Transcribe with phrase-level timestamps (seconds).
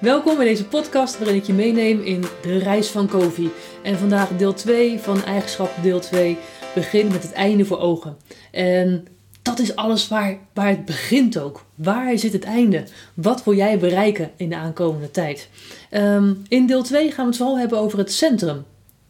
[0.00, 3.50] Welkom bij deze podcast waarin ik je meeneem in de reis van Kofi.
[3.82, 6.38] En vandaag deel 2 van eigenschap deel 2.
[6.74, 8.16] Begin met het einde voor ogen.
[8.50, 9.06] En
[9.42, 11.64] dat is alles waar, waar het begint ook.
[11.74, 12.84] Waar zit het einde?
[13.14, 15.48] Wat wil jij bereiken in de aankomende tijd?
[15.90, 18.64] Ehm, in deel 2 gaan we het vooral hebben over het centrum.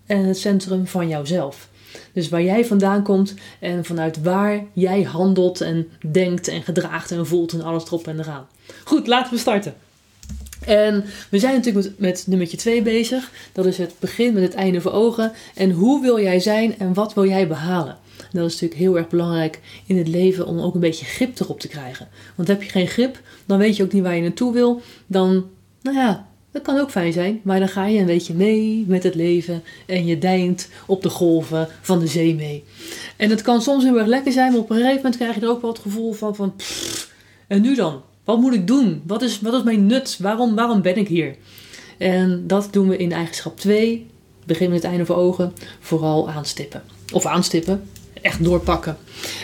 [0.06, 1.68] En het centrum van jouzelf.
[2.12, 7.26] Dus waar jij vandaan komt en vanuit waar jij handelt en denkt en gedraagt en
[7.26, 8.46] voelt en alles erop en eraan.
[8.84, 9.74] Goed, laten we starten.
[10.66, 13.30] En we zijn natuurlijk met, met nummertje 2 bezig.
[13.52, 15.32] Dat is het begin met het einde voor ogen.
[15.54, 17.98] En hoe wil jij zijn en wat wil jij behalen?
[18.32, 21.60] dat is natuurlijk heel erg belangrijk in het leven om ook een beetje grip erop
[21.60, 22.08] te krijgen.
[22.34, 24.80] Want heb je geen grip, dan weet je ook niet waar je naartoe wil.
[25.06, 25.46] Dan,
[25.82, 29.02] nou ja, dat kan ook fijn zijn, maar dan ga je een beetje mee met
[29.02, 32.64] het leven en je deint op de golven van de zee mee.
[33.16, 35.40] En het kan soms heel erg lekker zijn, maar op een gegeven moment krijg je
[35.40, 36.54] er ook wel het gevoel van, van
[37.46, 38.02] en nu dan?
[38.30, 39.02] Wat moet ik doen?
[39.06, 40.18] Wat is, wat is mijn nut?
[40.20, 41.36] Waarom, waarom ben ik hier?
[41.98, 44.06] En dat doen we in eigenschap 2,
[44.44, 46.82] begin met het einde voor ogen, vooral aanstippen.
[47.12, 47.82] Of aanstippen,
[48.22, 48.96] echt doorpakken.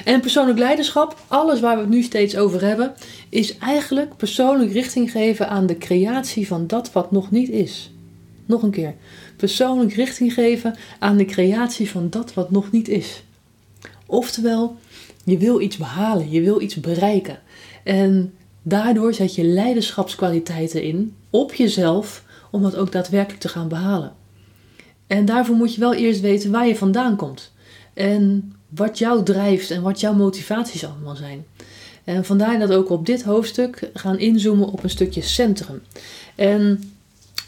[0.05, 2.95] En persoonlijk leiderschap, alles waar we het nu steeds over hebben,
[3.29, 7.91] is eigenlijk persoonlijk richting geven aan de creatie van dat wat nog niet is.
[8.45, 8.95] Nog een keer.
[9.37, 13.23] Persoonlijk richting geven aan de creatie van dat wat nog niet is.
[14.07, 14.77] Oftewel,
[15.25, 17.39] je wil iets behalen, je wil iets bereiken.
[17.85, 18.33] En
[18.69, 24.13] daardoor zet je leiderschapskwaliteiten in op jezelf om dat ook daadwerkelijk te gaan behalen.
[25.07, 27.53] En daarvoor moet je wel eerst weten waar je vandaan komt.
[27.95, 31.47] En wat jou drijft en wat jouw motivaties allemaal zijn.
[32.05, 35.83] En vandaar dat ook op dit hoofdstuk gaan inzoomen op een stukje centrum.
[36.35, 36.93] En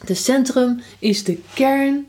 [0.04, 2.06] de centrum is de kern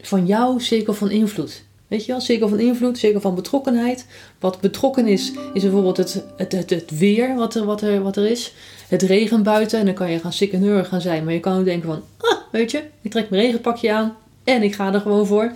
[0.00, 1.64] van jouw cirkel van invloed.
[1.88, 4.06] Weet je wel, cirkel van invloed, cirkel van betrokkenheid.
[4.38, 8.16] Wat betrokken is, is bijvoorbeeld het, het, het, het weer wat er, wat, er, wat
[8.16, 8.52] er is.
[8.88, 11.24] Het regen buiten en dan kan je gaan sikkeneur gaan zijn.
[11.24, 14.62] Maar je kan ook denken van, ah, weet je, ik trek mijn regenpakje aan en
[14.62, 15.52] ik ga er gewoon voor.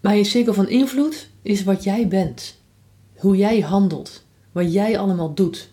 [0.00, 2.56] Maar je cirkel van invloed is wat jij bent.
[3.16, 4.22] Hoe jij handelt.
[4.52, 5.68] Wat jij allemaal doet.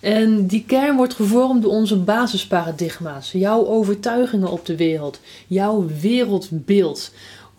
[0.00, 3.32] En die kern wordt gevormd door onze basisparadigma's.
[3.32, 5.20] Jouw overtuigingen op de wereld.
[5.46, 7.10] Jouw wereldbeeld.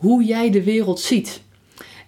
[0.01, 1.41] Hoe jij de wereld ziet.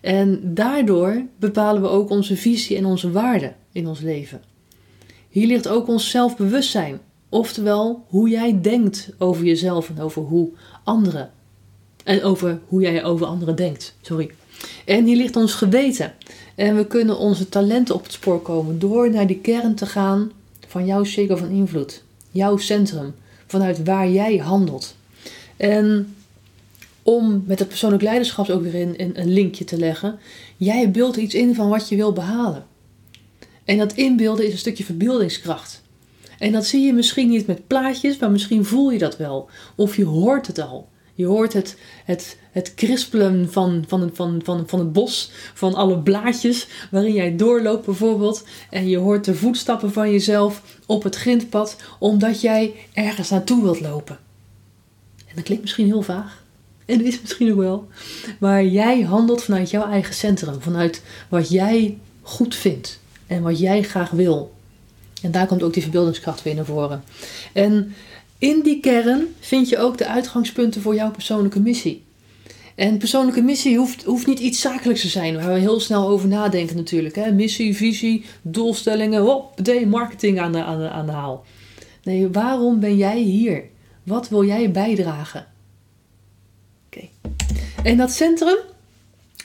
[0.01, 4.41] En daardoor bepalen we ook onze visie en onze waarden in ons leven.
[5.29, 6.99] Hier ligt ook ons zelfbewustzijn.
[7.29, 10.49] Oftewel, hoe jij denkt over jezelf en over hoe
[10.83, 11.31] anderen.
[12.03, 13.95] En over hoe jij over anderen denkt.
[14.01, 14.31] Sorry.
[14.85, 16.13] En hier ligt ons geweten.
[16.55, 20.31] En we kunnen onze talenten op het spoor komen door naar die kern te gaan
[20.67, 22.03] van jouw cirkel van invloed.
[22.31, 23.13] Jouw centrum.
[23.47, 24.95] Vanuit waar jij handelt.
[25.57, 26.15] En
[27.03, 30.19] om met het persoonlijk leiderschap ook weer in, een linkje te leggen.
[30.57, 32.65] Jij beeldt iets in van wat je wil behalen.
[33.65, 35.81] En dat inbeelden is een stukje verbeeldingskracht.
[36.39, 39.49] En dat zie je misschien niet met plaatjes, maar misschien voel je dat wel.
[39.75, 40.91] Of je hoort het al.
[41.15, 45.99] Je hoort het, het, het krispelen van, van, van, van, van het bos, van alle
[45.99, 48.43] blaadjes waarin jij doorloopt bijvoorbeeld.
[48.69, 53.79] En je hoort de voetstappen van jezelf op het grindpad, omdat jij ergens naartoe wilt
[53.79, 54.17] lopen.
[55.27, 56.42] En dat klinkt misschien heel vaag.
[56.85, 57.87] En dat is misschien ook wel.
[58.39, 63.83] Maar jij handelt vanuit jouw eigen centrum, vanuit wat jij goed vindt en wat jij
[63.83, 64.53] graag wil.
[65.21, 67.03] En daar komt ook die verbeeldingskracht weer naar voren.
[67.53, 67.95] En
[68.37, 72.03] in die kern vind je ook de uitgangspunten voor jouw persoonlijke missie.
[72.75, 76.27] En persoonlijke missie hoeft, hoeft niet iets zakelijks te zijn, waar we heel snel over
[76.27, 77.15] nadenken natuurlijk.
[77.15, 77.31] Hè?
[77.31, 81.45] Missie, visie, doelstellingen, hop, marketing aan de, aan, de, aan de haal.
[82.03, 83.63] Nee, waarom ben jij hier?
[84.03, 85.47] Wat wil jij bijdragen?
[87.83, 88.57] En dat centrum,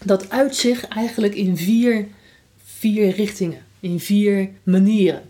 [0.04, 2.08] dat uit zich eigenlijk in vier,
[2.64, 5.22] vier richtingen, in vier manieren.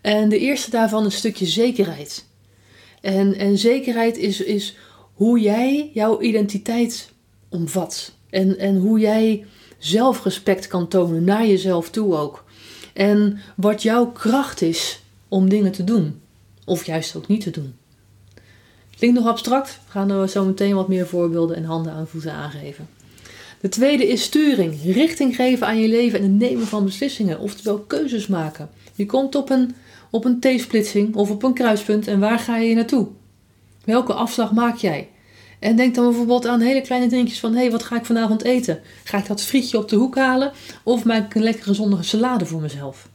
[0.00, 2.24] En de eerste daarvan een stukje zekerheid.
[3.00, 4.76] En, en zekerheid is, is
[5.14, 7.10] hoe jij jouw identiteit
[7.48, 8.12] omvat.
[8.30, 9.44] En, en hoe jij
[9.78, 12.44] zelfrespect kan tonen naar jezelf toe ook.
[12.92, 16.20] En wat jouw kracht is om dingen te doen.
[16.64, 17.74] Of juist ook niet te doen.
[19.00, 19.80] Klinkt nog abstract.
[19.84, 22.88] We gaan er zo meteen wat meer voorbeelden en handen aan voeten aangeven.
[23.60, 24.78] De tweede is sturing.
[24.84, 27.38] Richting geven aan je leven en het nemen van beslissingen.
[27.38, 28.70] Oftewel keuzes maken.
[28.94, 29.74] Je komt op een
[30.10, 33.08] op een T-splitsing of op een kruispunt en waar ga je naartoe?
[33.84, 35.08] Welke afslag maak jij?
[35.58, 38.42] En denk dan bijvoorbeeld aan hele kleine dingetjes van: hé, hey, wat ga ik vanavond
[38.42, 38.80] eten?
[39.04, 42.46] Ga ik dat frietje op de hoek halen of maak ik een lekkere zonnige salade
[42.46, 43.08] voor mezelf?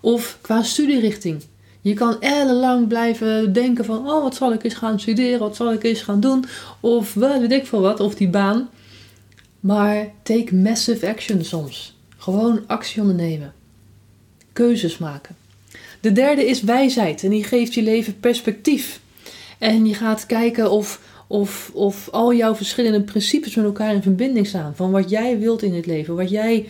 [0.00, 1.42] Of qua studierichting.
[1.88, 5.38] Je kan ellenlang blijven denken van: oh, wat zal ik eens gaan studeren?
[5.38, 6.44] Wat zal ik eens gaan doen?
[6.80, 8.68] Of weet ik veel wat, of die baan.
[9.60, 11.96] Maar take massive action soms.
[12.16, 13.52] Gewoon actie ondernemen.
[14.52, 15.36] Keuzes maken.
[16.00, 19.00] De derde is wijsheid en die geeft je leven perspectief.
[19.58, 24.46] En je gaat kijken of, of, of al jouw verschillende principes met elkaar in verbinding
[24.46, 24.76] staan.
[24.76, 26.68] Van wat jij wilt in het leven, wat jij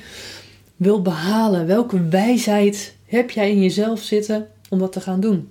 [0.76, 1.66] wilt behalen.
[1.66, 5.48] Welke wijsheid heb jij in jezelf zitten om dat te gaan doen?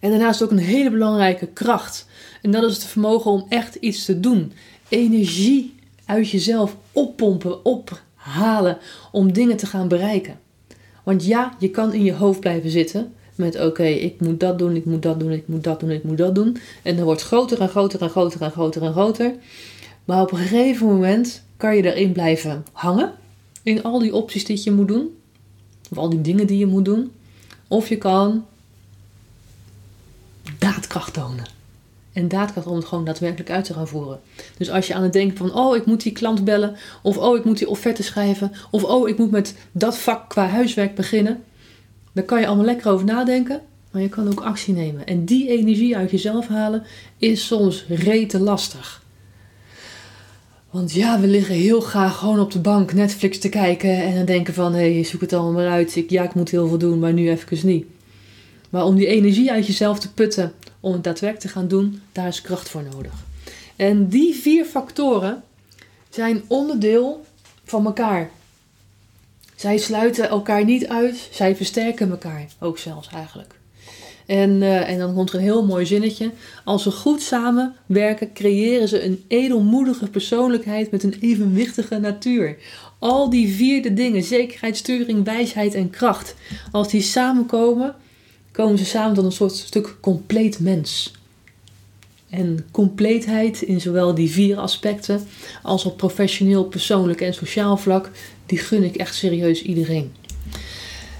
[0.00, 2.06] En daarnaast ook een hele belangrijke kracht.
[2.42, 4.52] En dat is het vermogen om echt iets te doen.
[4.88, 5.74] Energie
[6.04, 8.78] uit jezelf oppompen, ophalen
[9.12, 10.38] om dingen te gaan bereiken.
[11.02, 14.76] Want ja, je kan in je hoofd blijven zitten met oké, ik moet dat doen,
[14.76, 16.56] ik moet dat doen, ik moet dat doen, ik moet dat doen.
[16.82, 19.34] En dan wordt groter en groter en groter en groter en groter.
[20.04, 23.12] Maar op een gegeven moment kan je erin blijven hangen.
[23.62, 25.16] In al die opties die je moet doen.
[25.90, 27.10] Of al die dingen die je moet doen.
[27.74, 28.46] Of je kan
[30.58, 31.44] daadkracht tonen.
[32.12, 34.20] En daadkracht om het gewoon daadwerkelijk uit te gaan voeren.
[34.56, 36.76] Dus als je aan het denken van, oh, ik moet die klant bellen.
[37.02, 38.52] Of oh, ik moet die offerte schrijven.
[38.70, 41.44] Of oh, ik moet met dat vak qua huiswerk beginnen.
[42.12, 43.60] Daar kan je allemaal lekker over nadenken.
[43.90, 45.06] Maar je kan ook actie nemen.
[45.06, 46.82] En die energie uit jezelf halen
[47.18, 49.03] is soms rete lastig.
[50.74, 54.02] Want ja, we liggen heel graag gewoon op de bank Netflix te kijken.
[54.02, 55.96] En dan denken van, hé, hey, zoek het allemaal maar uit.
[55.96, 57.86] Ik, ja, ik moet heel veel doen, maar nu even niet.
[58.70, 62.26] Maar om die energie uit jezelf te putten, om het daadwerkelijk te gaan doen, daar
[62.26, 63.12] is kracht voor nodig.
[63.76, 65.42] En die vier factoren
[66.10, 67.24] zijn onderdeel
[67.64, 68.30] van elkaar.
[69.54, 73.54] Zij sluiten elkaar niet uit, zij versterken elkaar ook zelfs eigenlijk.
[74.26, 76.30] En, uh, en dan komt er een heel mooi zinnetje.
[76.64, 82.56] Als ze goed samenwerken, creëren ze een edelmoedige persoonlijkheid met een evenwichtige natuur.
[82.98, 86.34] Al die vierde dingen, zekerheid, sturing, wijsheid en kracht,
[86.72, 87.94] als die samenkomen,
[88.52, 91.12] komen ze samen tot een soort stuk compleet mens.
[92.30, 95.26] En compleetheid in zowel die vier aspecten
[95.62, 98.10] als op professioneel, persoonlijk en sociaal vlak,
[98.46, 100.12] die gun ik echt serieus iedereen.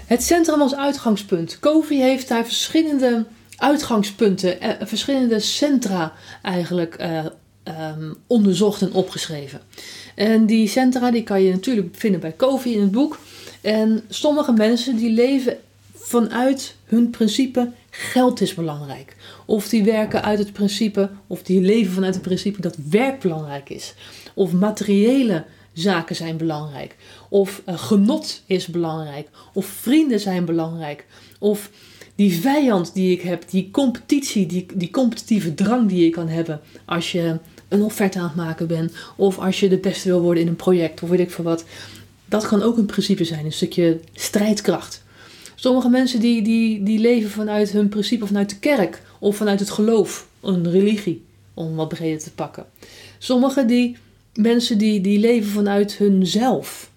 [0.05, 1.59] Het centrum als uitgangspunt.
[1.59, 3.25] Kofi heeft daar verschillende
[3.57, 7.25] uitgangspunten, eh, verschillende centra eigenlijk eh,
[7.63, 9.61] ehm, onderzocht en opgeschreven.
[10.15, 13.19] En die centra die kan je natuurlijk vinden bij Kofi in het boek.
[13.61, 15.57] En sommige mensen die leven
[15.93, 19.15] vanuit hun principe geld is belangrijk.
[19.45, 23.69] Of die werken uit het principe, of die leven vanuit het principe dat werk belangrijk
[23.69, 23.93] is.
[24.33, 26.95] Of materiële zaken zijn belangrijk.
[27.29, 29.29] Of uh, genot is belangrijk.
[29.53, 31.05] Of vrienden zijn belangrijk.
[31.39, 31.69] Of
[32.15, 36.61] die vijand die ik heb, die competitie, die, die competitieve drang die je kan hebben
[36.85, 38.93] als je een offerte aan het maken bent.
[39.15, 41.65] Of als je de beste wil worden in een project of weet ik veel wat.
[42.25, 45.03] Dat kan ook een principe zijn, een stukje strijdkracht.
[45.55, 49.69] Sommige mensen die, die, die leven vanuit hun principe, vanuit de kerk of vanuit het
[49.69, 52.65] geloof, een religie, om wat breder te pakken.
[53.17, 53.97] Sommigen die
[54.35, 56.91] mensen die, die leven vanuit hunzelf.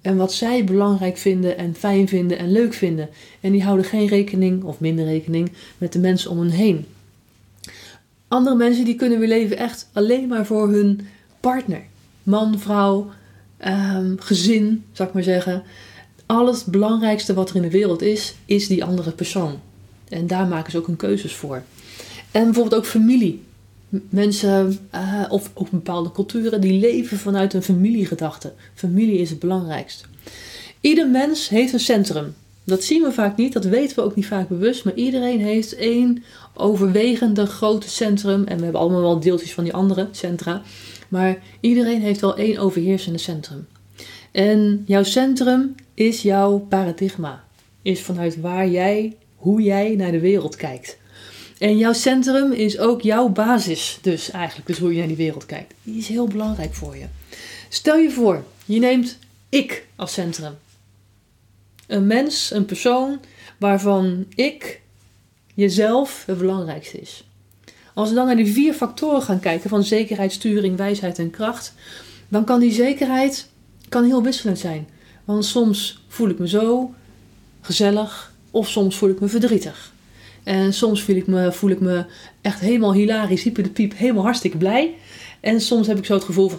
[0.00, 3.08] En wat zij belangrijk vinden en fijn vinden en leuk vinden.
[3.40, 6.86] En die houden geen rekening, of minder rekening, met de mensen om hen heen.
[8.28, 11.00] Andere mensen die kunnen weer leven echt alleen maar voor hun
[11.40, 11.82] partner.
[12.22, 13.10] Man, vrouw,
[13.56, 15.62] ehm, gezin, zou ik maar zeggen.
[16.26, 19.60] Alles belangrijkste wat er in de wereld is, is die andere persoon.
[20.08, 21.62] En daar maken ze ook hun keuzes voor.
[22.30, 23.42] En bijvoorbeeld ook familie
[24.08, 28.52] mensen uh, of ook bepaalde culturen die leven vanuit een familiegedachte.
[28.74, 30.04] Familie is het belangrijkste.
[30.80, 32.34] Ieder mens heeft een centrum.
[32.64, 35.74] Dat zien we vaak niet, dat weten we ook niet vaak bewust, maar iedereen heeft
[35.74, 36.22] één
[36.54, 38.44] overwegende grote centrum.
[38.44, 40.62] En we hebben allemaal wel deeltjes van die andere centra.
[41.08, 43.66] Maar iedereen heeft wel één overheersende centrum.
[44.32, 47.44] En jouw centrum is jouw paradigma.
[47.82, 50.98] Is vanuit waar jij, hoe jij naar de wereld kijkt.
[51.58, 55.46] En jouw centrum is ook jouw basis, dus eigenlijk, dus hoe je naar die wereld
[55.46, 55.74] kijkt.
[55.82, 57.06] Die is heel belangrijk voor je.
[57.68, 60.54] Stel je voor, je neemt ik als centrum.
[61.86, 63.20] Een mens, een persoon
[63.58, 64.80] waarvan ik,
[65.54, 67.24] jezelf, het belangrijkste is.
[67.94, 71.74] Als we dan naar die vier factoren gaan kijken van zekerheid, sturing, wijsheid en kracht,
[72.28, 73.48] dan kan die zekerheid
[73.88, 74.88] kan heel wisselend zijn.
[75.24, 76.94] Want soms voel ik me zo
[77.60, 79.92] gezellig of soms voel ik me verdrietig.
[80.44, 82.04] En soms voel ik me, voel ik me
[82.40, 84.94] echt helemaal hilarisch, hyper de piep, helemaal hartstikke blij.
[85.40, 86.58] En soms heb ik zo het gevoel van.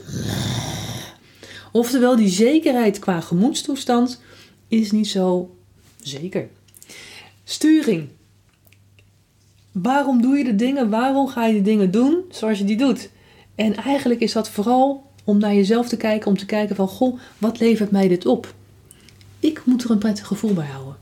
[1.72, 4.22] Oftewel, die zekerheid qua gemoedstoestand
[4.68, 5.56] is niet zo
[6.02, 6.48] zeker.
[7.44, 8.10] Sturing.
[9.72, 10.90] Waarom doe je de dingen?
[10.90, 13.10] Waarom ga je de dingen doen zoals je die doet?
[13.56, 17.20] En eigenlijk is dat vooral om naar jezelf te kijken, om te kijken van, goh,
[17.38, 18.54] wat levert mij dit op?
[19.40, 20.96] Ik moet er een prettig gevoel bij houden.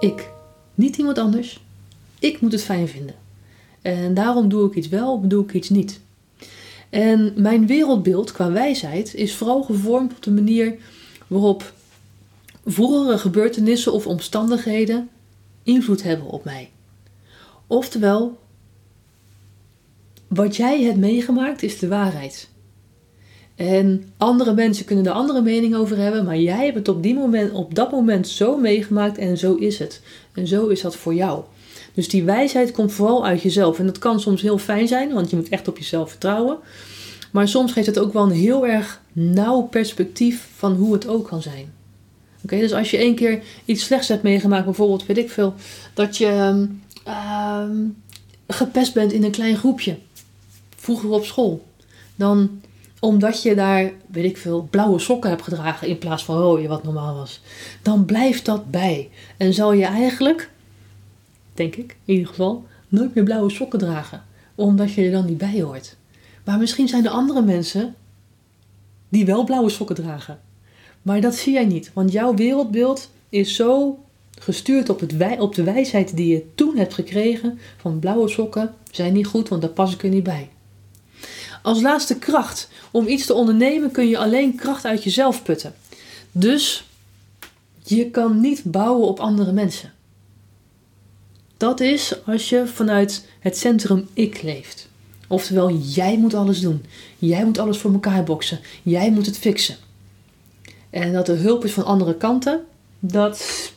[0.00, 0.30] Ik.
[0.74, 1.60] Niet iemand anders.
[2.20, 3.14] Ik moet het fijn vinden.
[3.82, 6.00] En daarom doe ik iets wel of doe ik iets niet.
[6.90, 10.74] En mijn wereldbeeld qua wijsheid is vooral gevormd op de manier
[11.26, 11.72] waarop
[12.64, 15.08] vroegere gebeurtenissen of omstandigheden
[15.62, 16.70] invloed hebben op mij.
[17.66, 18.38] Oftewel,
[20.28, 22.48] wat jij hebt meegemaakt is de waarheid.
[23.54, 27.14] En andere mensen kunnen er andere mening over hebben, maar jij hebt het op, die
[27.14, 30.02] moment, op dat moment zo meegemaakt en zo is het.
[30.32, 31.44] En zo is dat voor jou.
[31.98, 33.78] Dus die wijsheid komt vooral uit jezelf.
[33.78, 36.58] En dat kan soms heel fijn zijn, want je moet echt op jezelf vertrouwen.
[37.30, 41.28] Maar soms geeft het ook wel een heel erg nauw perspectief van hoe het ook
[41.28, 41.72] kan zijn.
[42.42, 45.54] Oké, dus als je één keer iets slechts hebt meegemaakt, bijvoorbeeld, weet ik veel,
[45.94, 46.66] dat je
[47.06, 47.62] uh,
[48.46, 49.98] gepest bent in een klein groepje,
[50.76, 51.64] vroeger op school,
[52.16, 52.60] dan
[53.00, 56.84] omdat je daar, weet ik veel, blauwe sokken hebt gedragen in plaats van rode, wat
[56.84, 57.40] normaal was,
[57.82, 59.10] dan blijft dat bij.
[59.36, 60.50] En zal je eigenlijk,
[61.58, 64.24] denk ik in ieder geval, nooit meer blauwe sokken dragen,
[64.54, 65.96] omdat je er dan niet bij hoort.
[66.44, 67.94] Maar misschien zijn er andere mensen
[69.08, 70.40] die wel blauwe sokken dragen.
[71.02, 73.98] Maar dat zie jij niet, want jouw wereldbeeld is zo
[74.38, 79.12] gestuurd op, het op de wijsheid die je toen hebt gekregen van blauwe sokken zijn
[79.12, 80.48] niet goed, want daar pas ik er niet bij.
[81.62, 82.68] Als laatste kracht.
[82.90, 85.74] Om iets te ondernemen kun je alleen kracht uit jezelf putten.
[86.32, 86.88] Dus
[87.82, 89.92] je kan niet bouwen op andere mensen.
[91.58, 94.88] Dat is als je vanuit het centrum ik leeft.
[95.28, 96.84] Oftewel, jij moet alles doen.
[97.18, 98.60] Jij moet alles voor elkaar boksen.
[98.82, 99.76] Jij moet het fixen.
[100.90, 102.64] En dat er hulp is van andere kanten,
[102.98, 103.72] dat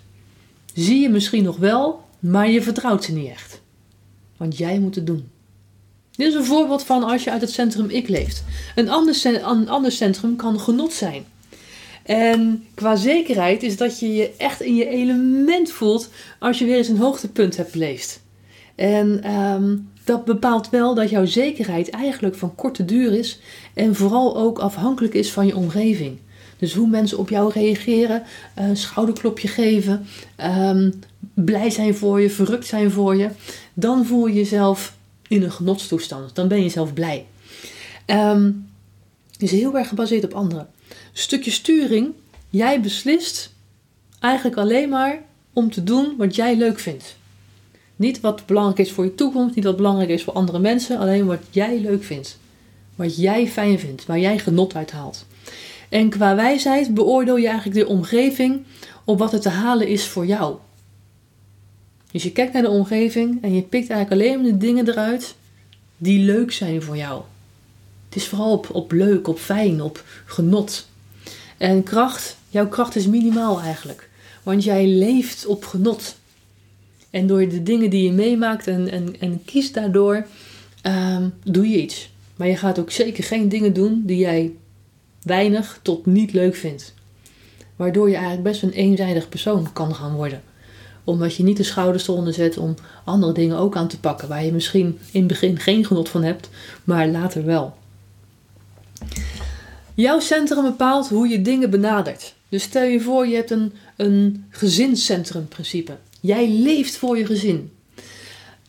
[0.73, 3.61] zie je misschien nog wel, maar je vertrouwt ze niet echt.
[4.37, 5.29] Want jij moet het doen.
[6.11, 8.43] Dit is een voorbeeld van als je uit het centrum ik leeft.
[8.75, 11.25] Een ander, een ander centrum kan genot zijn.
[12.03, 16.77] En qua zekerheid is dat je je echt in je element voelt als je weer
[16.77, 18.21] eens een hoogtepunt hebt beleefd.
[18.75, 23.39] En ehm, dat bepaalt wel dat jouw zekerheid eigenlijk van korte duur is
[23.73, 26.17] en vooral ook afhankelijk is van je omgeving.
[26.57, 28.23] Dus hoe mensen op jou reageren,
[28.55, 30.05] een schouderklopje geven,
[30.43, 30.99] um,
[31.33, 33.29] blij zijn voor je, verrukt zijn voor je,
[33.73, 34.95] dan voel je jezelf
[35.27, 36.35] in een genotstoestand.
[36.35, 37.25] Dan ben je zelf blij.
[38.07, 38.69] Um,
[39.37, 40.67] is heel erg gebaseerd op anderen.
[41.13, 42.13] Stukje sturing,
[42.49, 43.53] jij beslist
[44.19, 45.21] eigenlijk alleen maar
[45.53, 47.15] om te doen wat jij leuk vindt.
[47.95, 51.25] Niet wat belangrijk is voor je toekomst, niet wat belangrijk is voor andere mensen, alleen
[51.25, 52.39] wat jij leuk vindt.
[52.95, 55.25] Wat jij fijn vindt, waar jij genot uit haalt.
[55.89, 58.63] En qua wijsheid beoordeel je eigenlijk de omgeving
[59.03, 60.55] op wat er te halen is voor jou.
[62.11, 65.35] Dus je kijkt naar de omgeving en je pikt eigenlijk alleen de dingen eruit
[65.97, 67.21] die leuk zijn voor jou.
[68.05, 70.89] Het is vooral op, op leuk, op fijn, op genot.
[71.61, 74.09] En kracht, jouw kracht is minimaal eigenlijk.
[74.43, 76.15] Want jij leeft op genot.
[77.09, 80.25] En door de dingen die je meemaakt en, en, en kiest daardoor,
[80.81, 82.11] ehm, doe je iets.
[82.35, 84.51] Maar je gaat ook zeker geen dingen doen die jij
[85.21, 86.93] weinig tot niet leuk vindt.
[87.75, 90.41] Waardoor je eigenlijk best een eenzijdig persoon kan gaan worden
[91.03, 94.27] omdat je niet de schouders eronder zet om andere dingen ook aan te pakken.
[94.27, 96.49] Waar je misschien in het begin geen genot van hebt,
[96.83, 97.79] maar later wel.
[99.93, 102.33] Jouw centrum bepaalt hoe je dingen benadert.
[102.49, 105.97] Dus stel je voor, je hebt een, een gezinscentrumprincipe.
[106.19, 107.71] Jij leeft voor je gezin.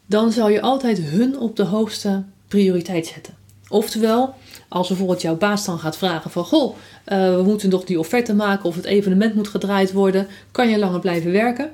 [0.06, 3.34] Dan zal je altijd hun op de hoogste prioriteit zetten.
[3.68, 4.34] Oftewel,
[4.68, 6.44] als bijvoorbeeld jouw baas dan gaat vragen van...
[6.44, 6.76] Goh,
[7.06, 10.26] uh, we moeten nog die offerte maken of het evenement moet gedraaid worden.
[10.50, 11.70] Kan je langer blijven werken?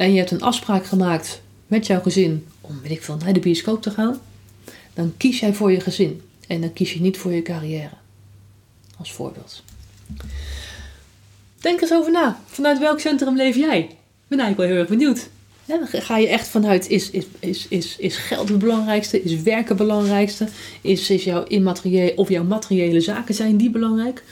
[0.00, 3.40] en je hebt een afspraak gemaakt met jouw gezin om, weet ik veel, naar de
[3.40, 4.20] bioscoop te gaan,
[4.94, 7.99] dan kies jij voor je gezin en dan kies je niet voor je carrière.
[9.00, 9.62] Als voorbeeld.
[11.60, 12.40] Denk eens over na.
[12.46, 13.78] Vanuit welk centrum leef jij?
[13.78, 13.88] Ik
[14.28, 15.28] ben eigenlijk wel heel erg benieuwd.
[15.92, 19.22] ga je echt vanuit, is, is, is, is, is geld het belangrijkste?
[19.22, 20.48] Is werken het belangrijkste?
[20.80, 24.22] Is, is jouw immateriële of jouw materiële zaken zijn die belangrijk?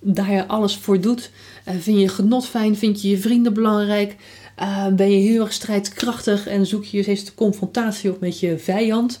[0.00, 1.30] Daar je alles voor doet.
[1.68, 2.76] Uh, vind je genot fijn?
[2.76, 4.16] Vind je je vrienden belangrijk?
[4.60, 8.58] Uh, ben je heel erg strijdkrachtig en zoek je steeds de confrontatie op met je
[8.58, 9.20] vijand?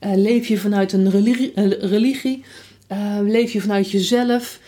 [0.00, 1.10] Uh, leef je vanuit een
[1.80, 2.44] religie?
[2.92, 4.60] Uh, leef je vanuit jezelf?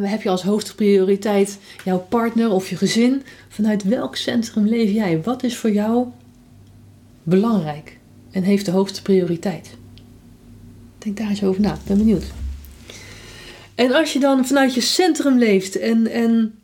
[0.00, 3.22] heb je als hoogste prioriteit jouw partner of je gezin?
[3.48, 5.22] Vanuit welk centrum leef jij?
[5.22, 6.06] Wat is voor jou
[7.22, 7.98] belangrijk
[8.30, 9.70] en heeft de hoogste prioriteit?
[10.98, 12.24] Denk daar eens over na, ben benieuwd.
[13.74, 16.58] En als je dan vanuit je centrum leeft en, en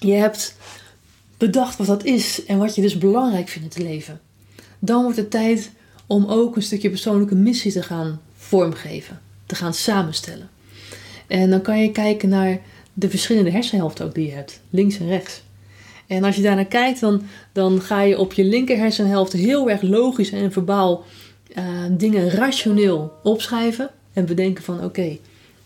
[0.00, 0.56] je hebt
[1.36, 4.20] bedacht wat dat is en wat je dus belangrijk vindt in het leven.
[4.78, 5.70] Dan wordt het tijd
[6.06, 10.48] om ook een stukje persoonlijke missie te gaan vormgeven, te gaan samenstellen.
[11.26, 12.60] En dan kan je kijken naar
[12.92, 15.42] de verschillende hersenhelften ook die je hebt, links en rechts.
[16.06, 17.22] En als je daarnaar kijkt, dan,
[17.52, 21.04] dan ga je op je linker hersenhelft heel erg logisch en verbaal
[21.58, 25.18] uh, dingen rationeel opschrijven en bedenken van oké,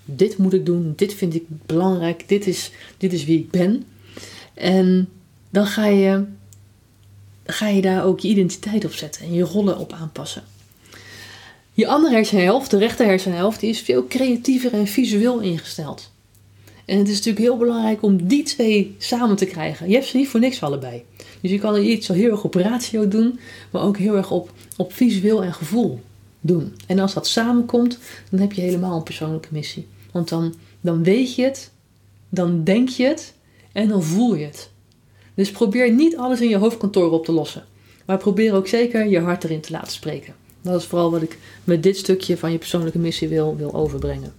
[0.04, 3.84] dit moet ik doen, dit vind ik belangrijk, dit is, dit is wie ik ben.
[4.54, 5.08] En
[5.50, 6.24] dan ga je,
[7.44, 10.42] ga je daar ook je identiteit op zetten en je rollen op aanpassen.
[11.80, 16.10] Je andere hersenhelft, de rechter hersenhelft, die is veel creatiever en visueel ingesteld.
[16.84, 19.88] En het is natuurlijk heel belangrijk om die twee samen te krijgen.
[19.88, 21.02] Je hebt ze niet voor niks allebei.
[21.40, 23.38] Dus je kan er iets heel erg op ratio doen,
[23.70, 26.00] maar ook heel erg op, op visueel en gevoel
[26.40, 26.74] doen.
[26.86, 27.98] En als dat samenkomt,
[28.30, 29.86] dan heb je helemaal een persoonlijke missie.
[30.12, 31.70] Want dan, dan weet je het,
[32.28, 33.34] dan denk je het
[33.72, 34.70] en dan voel je het.
[35.34, 37.64] Dus probeer niet alles in je hoofdkantoor op te lossen.
[38.06, 40.34] Maar probeer ook zeker je hart erin te laten spreken.
[40.62, 44.32] Dat is vooral wat ik met dit stukje van je persoonlijke missie wil, wil overbrengen.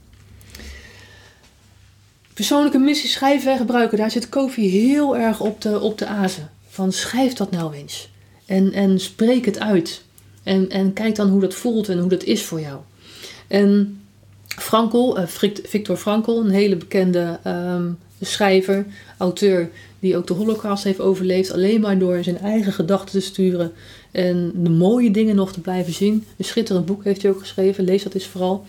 [2.34, 6.50] Persoonlijke missie schrijven en gebruiken, daar zit Kofi heel erg op de, op de azen.
[6.68, 8.10] Van schrijf dat nou eens.
[8.46, 10.04] En, en spreek het uit.
[10.44, 12.80] En, en kijk dan hoe dat voelt en hoe dat is voor jou.
[13.48, 14.02] En
[14.48, 15.28] Frankl, uh,
[15.64, 18.86] Victor Frankl, een hele bekende um, schrijver,
[19.18, 19.70] auteur,
[20.02, 23.72] die ook de Holocaust heeft overleefd, alleen maar door zijn eigen gedachten te sturen
[24.12, 26.26] en de mooie dingen nog te blijven zien.
[26.38, 28.66] Een schitterend boek heeft hij ook geschreven, lees dat eens vooral.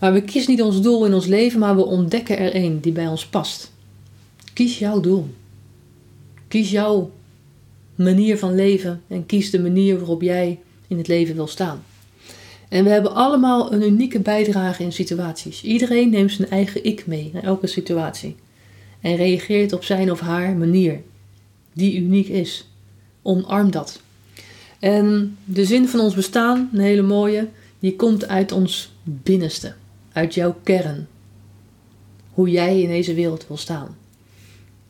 [0.00, 2.92] Maar we kiezen niet ons doel in ons leven, maar we ontdekken er een die
[2.92, 3.72] bij ons past.
[4.52, 5.28] Kies jouw doel.
[6.48, 7.10] Kies jouw
[7.94, 11.84] manier van leven en kies de manier waarop jij in het leven wil staan.
[12.68, 15.62] En we hebben allemaal een unieke bijdrage in situaties.
[15.62, 18.36] Iedereen neemt zijn eigen ik mee naar elke situatie.
[19.04, 21.00] En reageert op zijn of haar manier,
[21.72, 22.68] die uniek is.
[23.22, 24.00] Omarm dat.
[24.78, 29.74] En de zin van ons bestaan, een hele mooie, die komt uit ons binnenste,
[30.12, 31.06] uit jouw kern.
[32.30, 33.96] Hoe jij in deze wereld wil staan.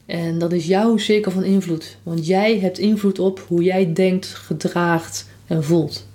[0.06, 4.26] En dat is jouw cirkel van invloed, want jij hebt invloed op hoe jij denkt,
[4.26, 6.06] gedraagt en voelt.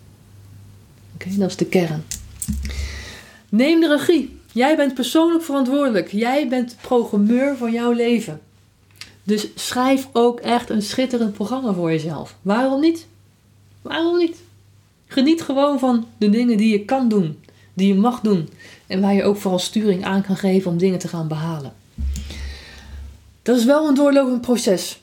[1.13, 2.03] Oké, dat is de kern.
[3.49, 4.38] Neem de regie.
[4.51, 6.11] Jij bent persoonlijk verantwoordelijk.
[6.11, 8.41] Jij bent programmeur van jouw leven.
[9.23, 12.35] Dus schrijf ook echt een schitterend programma voor jezelf.
[12.41, 13.07] Waarom niet?
[13.81, 14.37] Waarom niet?
[15.07, 17.39] Geniet gewoon van de dingen die je kan doen,
[17.73, 18.49] die je mag doen.
[18.87, 21.73] En waar je ook vooral sturing aan kan geven om dingen te gaan behalen.
[23.41, 25.01] Dat is wel een doorlopend proces.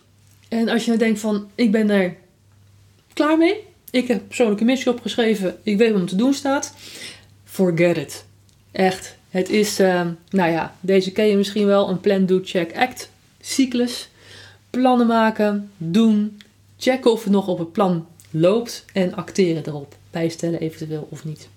[0.49, 2.17] En als je nou denkt van, ik ben er
[3.13, 3.65] klaar mee.
[3.91, 5.57] Ik heb persoonlijke missie opgeschreven.
[5.63, 6.75] Ik weet wat er te doen staat.
[7.45, 8.25] Forget it.
[8.73, 9.16] Echt.
[9.37, 11.89] Het is, uh, nou ja, deze ken je misschien wel.
[11.89, 13.11] Een plan, do, check, act.
[13.41, 14.09] Cyclus.
[14.71, 15.71] Plannen maken.
[15.77, 16.41] Doen.
[16.79, 18.85] Checken of het nog op het plan loopt.
[18.93, 19.97] En acteren erop.
[20.11, 21.49] Bijstellen eventueel of niet.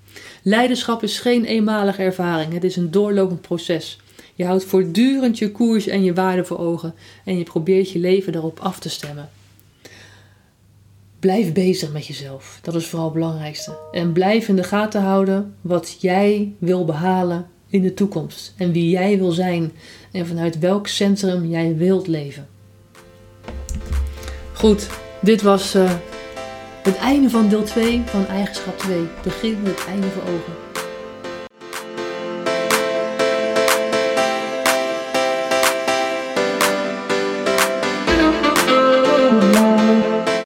[0.41, 2.53] Leiderschap is geen eenmalige ervaring.
[2.53, 3.99] Het is een doorlopend proces.
[4.35, 6.93] Je houdt voortdurend je koers en je waarden voor ogen.
[7.25, 9.29] En je probeert je leven daarop af te stemmen.
[11.19, 12.59] Blijf bezig met jezelf.
[12.61, 13.77] Dat is vooral het belangrijkste.
[13.91, 18.53] En blijf in de gaten houden wat jij wil behalen in de toekomst.
[18.57, 19.71] En wie jij wil zijn.
[20.11, 22.47] En vanuit welk centrum jij wilt leven.
[24.53, 24.87] Goed,
[25.21, 25.91] dit was uh,
[26.83, 29.01] het einde van deel 2 van Eigenschap 2.
[29.23, 30.68] Begin met het einde voor ogen.